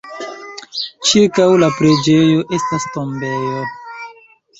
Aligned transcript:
Ĉirkaŭ 1.09 1.45
la 1.63 1.69
preĝejo 1.81 2.39
estas 2.59 2.87
tombejo. 2.95 3.61